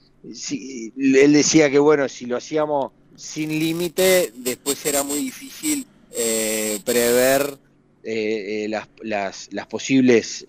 él 0.97 1.33
decía 1.33 1.69
que 1.69 1.81
bueno, 1.81 2.09
si 2.09 2.27
lo 2.27 2.37
hacíamos 2.37 2.93
sin 3.17 3.49
límite, 3.49 4.33
después 4.37 4.87
era 4.87 5.03
muy 5.03 5.19
difícil 5.19 5.85
eh, 6.13 6.79
prever 6.85 7.59
eh, 8.05 8.69
las, 8.69 9.49
las, 9.51 9.67
posibles 9.67 10.47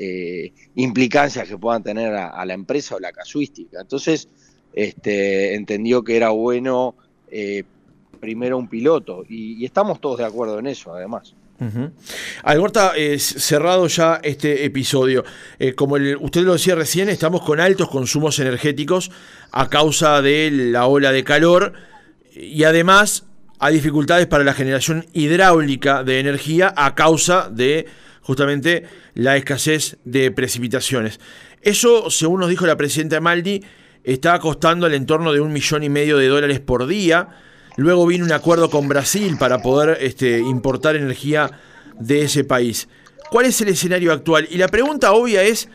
implicancias 0.76 1.48
que 1.48 1.58
puedan 1.58 1.82
tener 1.82 2.14
a, 2.14 2.46
la 2.46 2.54
empresa 2.54 2.98
o 2.98 3.00
la 3.00 3.14
casuística. 3.14 3.82
Entonces, 3.82 4.28
este, 4.74 5.56
entendió 5.56 6.04
que 6.04 6.18
era 6.18 6.30
bueno 6.30 6.94
primero 8.20 8.60
un 8.60 8.68
piloto 8.68 9.24
y 9.28 9.66
estamos 9.66 10.00
todos 10.00 10.20
de 10.20 10.26
acuerdo 10.26 10.60
en 10.60 10.68
eso, 10.68 10.94
además. 10.94 11.34
Uh 11.60 11.90
cerrado 13.20 13.88
ya 13.88 14.20
este 14.24 14.66
episodio. 14.66 15.24
Eh, 15.60 15.74
como 15.74 15.96
usted 15.96 16.42
lo 16.42 16.54
decía 16.54 16.76
recién, 16.76 17.10
estamos 17.10 17.42
con 17.42 17.60
altos 17.60 17.90
consumos 17.90 18.40
energéticos 18.40 19.12
a 19.52 19.70
causa 19.70 20.22
de 20.22 20.52
la 20.52 20.88
ola 20.88 21.12
de 21.12 21.24
calor 21.24 21.74
y 22.34 22.64
además 22.64 23.26
hay 23.60 23.76
dificultades 23.76 24.28
para 24.28 24.44
la 24.44 24.54
generación 24.54 25.06
hidráulica 25.14 26.04
de 26.04 26.20
energía 26.20 26.74
a 26.76 26.94
causa 26.94 27.50
de 27.50 27.86
justamente 28.22 28.86
la 29.14 29.38
escasez 29.38 29.98
de 30.04 30.32
precipitaciones. 30.32 31.20
Eso, 31.62 32.10
según 32.10 32.42
nos 32.42 32.50
dijo 32.50 32.66
la 32.66 32.76
presidenta 32.76 33.22
Maldi, 33.22 33.64
está 34.04 34.38
costando 34.40 34.88
el 34.88 34.94
entorno 34.94 35.32
de 35.32 35.40
un 35.40 35.54
millón 35.54 35.84
y 35.84 35.90
medio 35.90 36.18
de 36.18 36.28
dólares 36.28 36.60
por 36.60 36.86
día 36.86 37.30
Luego 37.77 38.05
vino 38.05 38.25
un 38.25 38.32
acuerdo 38.32 38.70
con 38.70 38.88
Brasil 38.88 39.38
para 39.38 39.62
poder 39.62 39.98
este, 40.01 40.39
importar 40.39 40.96
energía 40.96 41.51
de 42.00 42.24
ese 42.24 42.44
país. 42.44 42.88
¿Cuál 43.29 43.48
es 43.48 43.60
el 43.62 43.70
escenario 43.70 44.13
actual? 44.13 44.48
Y 44.50 44.58
la 44.58 44.67
pregunta 44.67 45.13
obvia 45.13 45.44
es 45.44 45.67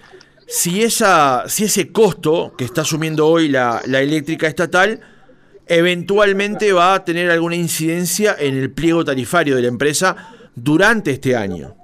si, 0.46 0.82
esa, 0.82 1.44
si 1.48 1.64
ese 1.64 1.92
costo 1.92 2.54
que 2.56 2.64
está 2.64 2.82
asumiendo 2.82 3.26
hoy 3.26 3.48
la, 3.48 3.82
la 3.86 4.00
eléctrica 4.00 4.46
estatal 4.46 5.00
eventualmente 5.66 6.72
va 6.72 6.94
a 6.94 7.04
tener 7.04 7.30
alguna 7.30 7.54
incidencia 7.54 8.34
en 8.38 8.56
el 8.56 8.72
pliego 8.72 9.04
tarifario 9.04 9.54
de 9.54 9.62
la 9.62 9.68
empresa 9.68 10.16
durante 10.54 11.12
este 11.12 11.36
año. 11.36 11.76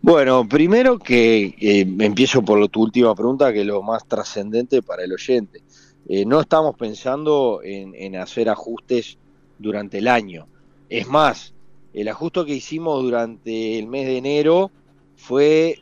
Bueno, 0.00 0.46
primero 0.46 0.98
que 0.98 1.54
eh, 1.58 1.86
empiezo 1.98 2.42
por 2.42 2.68
tu 2.68 2.82
última 2.82 3.14
pregunta, 3.14 3.52
que 3.52 3.62
es 3.62 3.66
lo 3.66 3.82
más 3.82 4.06
trascendente 4.06 4.82
para 4.82 5.02
el 5.02 5.12
oyente. 5.12 5.63
Eh, 6.08 6.26
no 6.26 6.40
estamos 6.40 6.76
pensando 6.76 7.60
en, 7.62 8.16
hacer 8.16 8.48
ajustes 8.48 9.18
durante 9.58 9.98
el 9.98 10.08
año. 10.08 10.46
Es 10.88 11.08
más, 11.08 11.54
el 11.92 12.08
ajuste 12.08 12.44
que 12.44 12.54
hicimos 12.54 13.02
durante 13.02 13.78
el 13.78 13.86
mes 13.86 14.06
de 14.06 14.18
enero 14.18 14.70
fue 15.16 15.78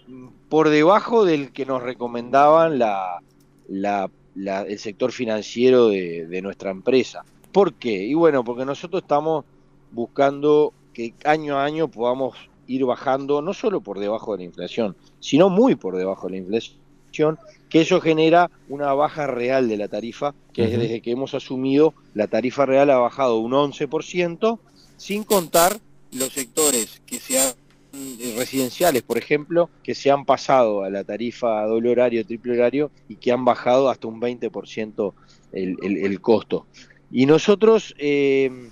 por 0.49 0.69
debajo 0.69 1.25
del 1.25 1.53
que 1.53 1.67
nos 1.67 1.83
recomendaban 1.83 2.79
la, 2.79 3.21
el 3.69 4.79
sector 4.79 5.11
financiero 5.11 5.89
de, 5.89 6.27
de, 6.27 6.43
nuestra 6.43 6.71
empresa. 6.71 7.25
¿Por 7.51 7.75
qué? 7.75 8.05
Y 8.05 8.15
bueno, 8.15 8.45
porque 8.45 8.65
nosotros 8.65 9.03
estamos 9.03 9.45
buscando 9.91 10.73
que 10.93 11.15
año 11.25 11.59
a 11.59 11.65
año 11.65 11.89
podamos 11.89 12.37
ir 12.67 12.85
bajando, 12.85 13.43
no 13.43 13.55
solo 13.55 13.81
por 13.81 13.99
debajo 13.99 14.33
de 14.33 14.39
la 14.39 14.45
inflación, 14.45 14.97
sino 15.21 15.49
muy 15.49 15.75
por 15.75 15.97
debajo 15.97 16.29
de 16.29 16.33
la 16.33 16.39
inflación, 16.39 17.39
que 17.73 17.81
eso 17.81 18.03
genera 18.03 18.51
una 18.69 18.93
baja 18.93 19.27
real 19.27 19.67
de 19.67 19.79
la 19.79 19.89
tarifa, 19.89 20.35
que 20.53 20.67
desde 20.67 21.01
que 21.01 21.11
hemos 21.11 21.33
asumido 21.33 21.95
la 22.13 22.27
tarifa 22.27 22.67
real 22.67 22.91
ha 22.91 22.99
bajado 22.99 23.39
un 23.39 23.53
11%, 23.53 24.59
sin 24.99 25.25
contar 25.25 25.81
los 26.13 26.35
sectores 26.35 27.01
que 27.07 27.19
sean 27.19 27.55
eh, 27.95 28.35
residenciales, 28.37 29.01
por 29.03 29.17
ejemplo, 29.17 29.71
que 29.83 29.95
se 29.95 30.11
han 30.11 30.27
pasado 30.27 30.85
a 30.85 30.91
la 30.91 31.03
tarifa 31.03 31.65
doble 31.65 31.89
horario, 31.89 32.27
triple 32.27 32.53
horario 32.53 32.91
y 33.09 33.17
que 33.17 33.33
han 33.33 33.47
bajado 33.47 33.89
hasta 33.89 34.07
un 34.07 34.21
20% 34.21 35.15
el, 35.53 35.79
el, 35.83 36.21
costo. 36.21 36.67
Y 37.11 37.25
nosotros 37.25 37.95
eh, 37.97 38.69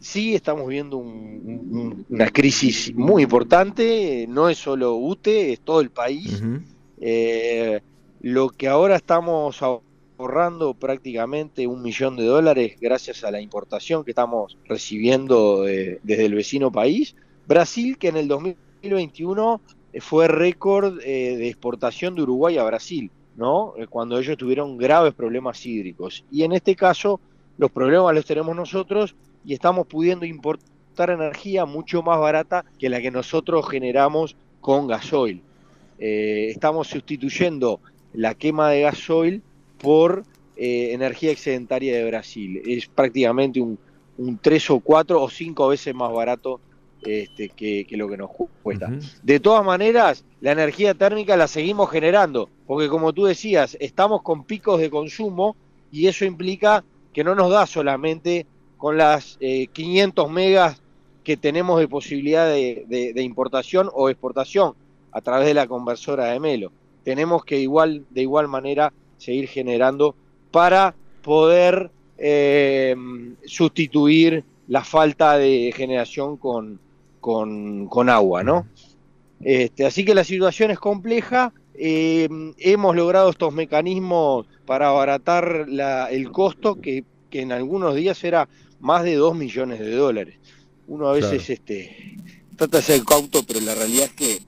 sí 0.00 0.34
estamos 0.34 0.66
viendo 0.66 0.96
una 0.96 2.28
crisis 2.30 2.92
muy 2.96 3.22
importante, 3.22 4.26
no 4.28 4.48
es 4.48 4.58
solo 4.58 4.96
UTE, 4.96 5.52
es 5.52 5.60
todo 5.60 5.80
el 5.80 5.90
país. 5.90 6.42
Lo 8.20 8.50
que 8.50 8.68
ahora 8.68 8.96
estamos 8.96 9.62
ahorrando 9.62 10.74
prácticamente 10.74 11.66
un 11.66 11.82
millón 11.82 12.16
de 12.16 12.24
dólares 12.24 12.76
gracias 12.78 13.24
a 13.24 13.30
la 13.30 13.40
importación 13.40 14.04
que 14.04 14.10
estamos 14.10 14.58
recibiendo 14.66 15.62
desde 15.62 16.26
el 16.26 16.34
vecino 16.34 16.70
país. 16.70 17.16
Brasil, 17.46 17.96
que 17.96 18.08
en 18.08 18.18
el 18.18 18.28
2021 18.28 19.60
fue 20.00 20.28
récord 20.28 21.00
eh, 21.00 21.36
de 21.36 21.48
exportación 21.48 22.14
de 22.14 22.22
Uruguay 22.22 22.58
a 22.58 22.64
Brasil, 22.64 23.10
¿no? 23.36 23.74
Eh, 23.76 23.86
cuando 23.88 24.18
ellos 24.18 24.36
tuvieron 24.36 24.76
graves 24.76 25.14
problemas 25.14 25.64
hídricos. 25.66 26.24
Y 26.30 26.44
en 26.44 26.52
este 26.52 26.76
caso, 26.76 27.20
los 27.58 27.70
problemas 27.70 28.14
los 28.14 28.24
tenemos 28.24 28.54
nosotros 28.54 29.16
y 29.44 29.54
estamos 29.54 29.86
pudiendo 29.86 30.26
importar 30.26 31.10
energía 31.10 31.64
mucho 31.64 32.02
más 32.02 32.20
barata 32.20 32.64
que 32.78 32.88
la 32.88 33.00
que 33.00 33.10
nosotros 33.10 33.68
generamos 33.68 34.36
con 34.60 34.86
gasoil. 34.86 35.42
Eh, 35.98 36.48
estamos 36.50 36.88
sustituyendo 36.88 37.80
la 38.12 38.34
quema 38.34 38.70
de 38.70 38.82
gasoil 38.82 39.42
por 39.80 40.24
eh, 40.56 40.92
energía 40.92 41.30
excedentaria 41.30 41.96
de 41.96 42.04
Brasil. 42.04 42.62
Es 42.66 42.86
prácticamente 42.86 43.60
un, 43.60 43.78
un 44.18 44.38
3 44.38 44.70
o 44.70 44.80
4 44.80 45.22
o 45.22 45.30
5 45.30 45.68
veces 45.68 45.94
más 45.94 46.12
barato 46.12 46.60
este, 47.02 47.48
que, 47.48 47.86
lo 47.92 48.08
que 48.08 48.16
nos 48.18 48.30
cuesta. 48.62 48.92
De 49.22 49.40
todas 49.40 49.64
maneras, 49.64 50.24
la 50.40 50.52
energía 50.52 50.92
térmica 50.94 51.36
la 51.36 51.46
seguimos 51.46 51.90
generando, 51.90 52.50
porque 52.66 52.88
como 52.88 53.12
tú 53.14 53.24
decías, 53.24 53.76
estamos 53.80 54.22
con 54.22 54.44
picos 54.44 54.80
de 54.80 54.90
consumo 54.90 55.56
y 55.90 56.08
eso 56.08 56.26
implica 56.26 56.84
que 57.14 57.24
no 57.24 57.34
nos 57.34 57.50
da 57.50 57.66
solamente 57.66 58.46
con 58.76 58.98
las 58.98 59.38
500 59.38 60.26
eh, 60.26 60.30
megas 60.30 60.82
que 61.24 61.36
tenemos 61.36 61.80
de 61.80 61.88
posibilidad 61.88 62.46
de, 62.48 63.12
importación 63.16 63.88
o 63.92 64.10
exportación 64.10 64.74
a 65.12 65.20
través 65.20 65.46
de 65.46 65.54
la 65.54 65.66
conversora 65.66 66.26
de 66.26 66.40
Melo. 66.40 66.70
Tenemos 67.04 67.44
que 67.44 67.58
igual, 67.58 68.04
de 68.10 68.22
igual 68.22 68.48
manera 68.48 68.92
seguir 69.18 69.48
generando 69.48 70.14
para 70.50 70.94
poder 71.22 71.90
eh, 72.18 72.94
sustituir 73.44 74.44
la 74.68 74.84
falta 74.84 75.36
de 75.36 75.72
generación 75.74 76.36
con, 76.36 76.80
con, 77.20 78.08
agua, 78.08 78.42
¿no? 78.42 78.66
Este, 79.40 79.84
así 79.84 80.04
que 80.04 80.14
la 80.14 80.24
situación 80.24 80.70
es 80.70 80.78
compleja. 80.78 81.52
Eh, 81.74 82.28
hemos 82.58 82.94
logrado 82.94 83.30
estos 83.30 83.52
mecanismos 83.52 84.46
para 84.66 84.88
abaratar 84.88 85.66
el 86.10 86.30
costo, 86.30 86.80
que, 86.80 87.04
en 87.32 87.52
algunos 87.52 87.94
días 87.94 88.22
era 88.24 88.48
más 88.80 89.04
de 89.04 89.14
2 89.14 89.34
millones 89.34 89.80
de 89.80 89.92
dólares. 89.92 90.36
Uno 90.88 91.08
a 91.08 91.12
veces 91.12 91.48
este, 91.48 92.16
trata 92.56 92.78
de 92.78 92.82
ser 92.82 93.04
cauto, 93.04 93.42
pero 93.46 93.60
la 93.60 93.74
realidad 93.74 94.06
es 94.06 94.12
que 94.12 94.39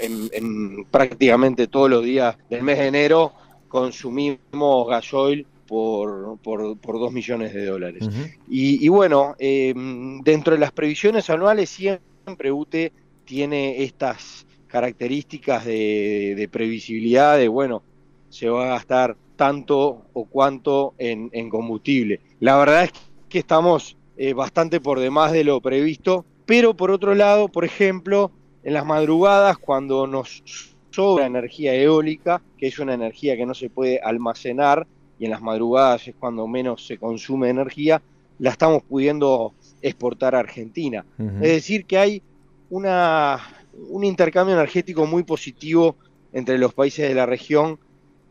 en, 0.00 0.84
prácticamente 0.90 1.66
todos 1.66 1.90
los 1.90 2.04
días 2.04 2.36
del 2.48 2.62
mes 2.62 2.78
de 2.78 2.86
enero 2.86 3.32
consumimos 3.68 4.88
gasoil 4.88 5.46
por, 5.66 6.38
por, 6.38 6.76
por 6.78 6.98
2 6.98 7.12
millones 7.12 7.54
de 7.54 7.66
dólares. 7.66 8.08
y, 8.48 8.88
bueno, 8.88 9.36
eh, 9.38 9.72
dentro 10.24 10.54
de 10.54 10.58
las 10.58 10.72
previsiones 10.72 11.30
anuales 11.30 11.70
siempre 11.70 12.50
UTE 12.50 12.92
tiene 13.24 13.84
estas 13.84 14.46
características 14.70 15.64
de, 15.64 16.48
previsibilidad 16.50 17.38
de, 17.38 17.48
bueno, 17.48 17.82
se 18.28 18.48
va 18.48 18.64
a 18.64 18.68
gastar 18.70 19.16
tanto 19.36 20.02
o 20.12 20.24
cuánto 20.26 20.94
en, 20.98 21.48
combustible. 21.50 22.20
La 22.40 22.56
verdad 22.56 22.84
es 22.84 22.92
que 23.28 23.38
estamos 23.38 23.96
eh, 24.16 24.32
bastante 24.32 24.80
por 24.80 25.00
demás 25.00 25.32
de 25.32 25.44
lo 25.44 25.60
previsto, 25.60 26.24
pero 26.46 26.74
por 26.74 26.90
otro 26.90 27.14
lado, 27.14 27.48
por 27.48 27.64
ejemplo, 27.64 28.30
en 28.62 28.74
las 28.74 28.84
madrugadas, 28.84 29.58
cuando 29.58 30.06
nos 30.06 30.42
sobra 30.90 31.26
energía 31.26 31.74
eólica, 31.74 32.42
que 32.58 32.66
es 32.66 32.78
una 32.78 32.94
energía 32.94 33.36
que 33.36 33.46
no 33.46 33.54
se 33.54 33.70
puede 33.70 34.00
almacenar, 34.00 34.86
y 35.18 35.26
en 35.26 35.30
las 35.30 35.42
madrugadas 35.42 36.08
es 36.08 36.14
cuando 36.18 36.46
menos 36.46 36.86
se 36.86 36.98
consume 36.98 37.50
energía, 37.50 38.02
la 38.38 38.50
estamos 38.50 38.82
pudiendo 38.82 39.52
exportar 39.82 40.34
a 40.34 40.40
Argentina. 40.40 41.04
Es 41.18 41.52
decir, 41.52 41.84
que 41.84 41.98
hay 41.98 42.22
una, 42.70 43.38
un 43.90 44.02
intercambio 44.04 44.54
energético 44.54 45.06
muy 45.06 45.22
positivo 45.22 45.96
entre 46.32 46.56
los 46.58 46.72
países 46.72 47.06
de 47.08 47.14
la 47.14 47.26
región, 47.26 47.78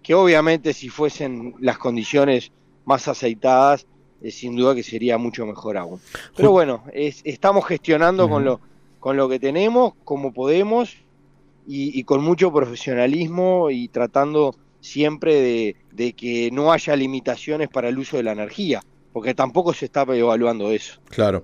que 0.01 0.15
obviamente 0.15 0.73
si 0.73 0.89
fuesen 0.89 1.53
las 1.59 1.77
condiciones 1.77 2.51
más 2.85 3.07
aceitadas, 3.07 3.85
eh, 4.21 4.31
sin 4.31 4.55
duda 4.55 4.73
que 4.73 4.83
sería 4.83 5.17
mucho 5.17 5.45
mejor 5.45 5.77
aún. 5.77 5.99
Pero 6.35 6.51
bueno, 6.51 6.83
estamos 6.93 7.65
gestionando 7.65 8.27
con, 8.27 8.43
lo, 8.43 8.59
con 8.99 9.17
lo 9.17 9.29
que 9.29 9.39
tenemos, 9.39 9.93
como 10.03 10.33
podemos, 10.33 10.97
y 11.71 12.03
con 12.03 12.23
mucho 12.23 12.51
profesionalismo 12.51 13.69
y 13.69 13.89
tratando 13.89 14.55
siempre 14.81 15.75
de, 15.91 16.13
que 16.13 16.49
no 16.51 16.71
haya 16.71 16.95
limitaciones 16.95 17.69
para 17.69 17.89
el 17.89 17.97
uso 17.97 18.17
de 18.17 18.23
la 18.23 18.31
energía 18.31 18.81
porque 19.11 19.33
tampoco 19.33 19.73
se 19.73 19.85
está 19.85 20.03
evaluando 20.03 20.69
eso. 20.69 20.99
Claro. 21.09 21.43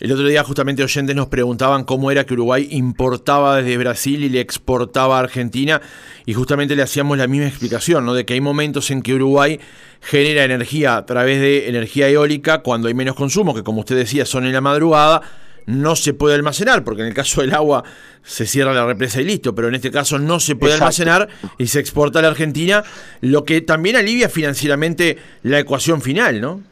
El 0.00 0.10
otro 0.10 0.26
día 0.26 0.42
justamente 0.42 0.82
oyentes 0.82 1.14
nos 1.14 1.28
preguntaban 1.28 1.84
cómo 1.84 2.10
era 2.10 2.26
que 2.26 2.34
Uruguay 2.34 2.66
importaba 2.72 3.62
desde 3.62 3.78
Brasil 3.78 4.24
y 4.24 4.28
le 4.28 4.40
exportaba 4.40 5.16
a 5.16 5.20
Argentina 5.20 5.80
y 6.26 6.34
justamente 6.34 6.74
le 6.74 6.82
hacíamos 6.82 7.16
la 7.16 7.28
misma 7.28 7.46
explicación, 7.46 8.04
¿no? 8.04 8.12
De 8.12 8.26
que 8.26 8.34
hay 8.34 8.40
momentos 8.40 8.90
en 8.90 9.02
que 9.02 9.14
Uruguay 9.14 9.60
genera 10.00 10.44
energía 10.44 10.96
a 10.96 11.06
través 11.06 11.40
de 11.40 11.68
energía 11.68 12.08
eólica 12.08 12.62
cuando 12.62 12.88
hay 12.88 12.94
menos 12.94 13.14
consumo, 13.14 13.54
que 13.54 13.62
como 13.62 13.80
usted 13.80 13.96
decía 13.96 14.26
son 14.26 14.44
en 14.44 14.52
la 14.52 14.60
madrugada, 14.60 15.22
no 15.66 15.96
se 15.96 16.14
puede 16.14 16.36
almacenar, 16.36 16.84
porque 16.84 17.02
en 17.02 17.08
el 17.08 17.14
caso 17.14 17.40
del 17.40 17.52
agua 17.54 17.84
se 18.22 18.46
cierra 18.46 18.72
la 18.72 18.86
represa 18.86 19.20
y 19.20 19.24
listo, 19.24 19.54
pero 19.54 19.68
en 19.68 19.74
este 19.74 19.90
caso 19.90 20.18
no 20.18 20.40
se 20.40 20.56
puede 20.56 20.74
almacenar 20.74 21.28
y 21.58 21.66
se 21.66 21.80
exporta 21.80 22.20
a 22.20 22.22
la 22.22 22.28
Argentina, 22.28 22.84
lo 23.20 23.44
que 23.44 23.60
también 23.60 23.96
alivia 23.96 24.28
financieramente 24.28 25.18
la 25.42 25.58
ecuación 25.58 26.00
final, 26.00 26.40
¿no? 26.40 26.62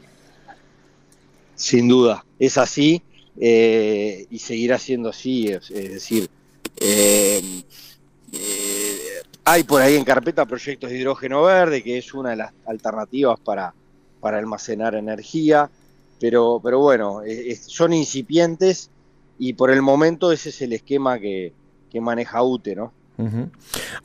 Sin 1.55 1.87
duda, 1.87 2.25
es 2.39 2.57
así 2.57 3.01
eh, 3.39 4.25
y 4.29 4.39
seguirá 4.39 4.79
siendo 4.79 5.09
así, 5.09 5.47
es, 5.47 5.69
decir, 5.69 6.29
eh, 6.77 7.41
eh, 8.31 8.97
hay 9.43 9.63
por 9.63 9.81
ahí 9.81 9.95
en 9.95 10.03
carpeta 10.03 10.45
proyectos 10.45 10.89
de 10.89 10.97
hidrógeno 10.97 11.43
verde, 11.43 11.83
que 11.83 11.97
es 11.97 12.13
una 12.13 12.31
de 12.31 12.37
las 12.37 12.51
alternativas 12.65 13.39
para, 13.39 13.73
para 14.19 14.37
almacenar 14.37 14.95
energía 14.95 15.69
pero, 16.19 16.59
pero 16.63 16.79
bueno, 16.79 17.21
son 17.67 17.93
incipientes 17.93 18.89
y 19.37 19.53
por 19.53 19.71
el 19.71 19.81
momento 19.81 20.31
ese 20.31 20.49
es 20.49 20.61
el 20.61 20.73
esquema 20.73 21.19
que, 21.19 21.53
maneja 22.01 22.43
UTE, 22.43 22.75
¿no? 22.75 22.91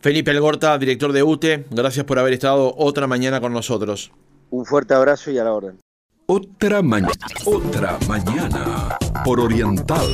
Felipe 0.01 0.31
Algorta, 0.31 0.79
director 0.79 1.13
de 1.13 1.25
UTE, 1.25 1.67
gracias 1.73 2.07
por 2.07 2.21
haber 2.21 2.35
estado 2.35 2.73
otra 2.77 3.09
mañana 3.09 3.41
con 3.41 3.53
nosotros. 3.53 4.13
Un 4.51 4.65
fuerte 4.65 4.95
abrazo 4.95 5.33
y 5.33 5.39
a 5.39 5.45
la 5.45 5.53
orden. 5.53 5.81
Otra 6.27 6.83
mañana, 6.83 7.11
otra 7.45 7.99
mañana 8.07 8.97
por 9.25 9.41
Oriental. 9.41 10.07